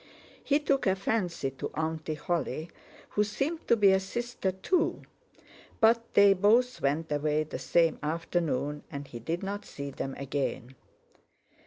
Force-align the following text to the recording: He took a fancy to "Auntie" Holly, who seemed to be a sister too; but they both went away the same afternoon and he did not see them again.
He 0.43 0.57
took 0.57 0.87
a 0.87 0.95
fancy 0.95 1.51
to 1.51 1.69
"Auntie" 1.75 2.15
Holly, 2.15 2.71
who 3.09 3.23
seemed 3.23 3.67
to 3.67 3.75
be 3.77 3.91
a 3.91 3.99
sister 3.99 4.51
too; 4.51 5.03
but 5.79 6.15
they 6.15 6.33
both 6.33 6.81
went 6.81 7.11
away 7.11 7.43
the 7.43 7.59
same 7.59 7.99
afternoon 8.01 8.81
and 8.89 9.07
he 9.07 9.19
did 9.19 9.43
not 9.43 9.63
see 9.63 9.91
them 9.91 10.15
again. 10.17 10.73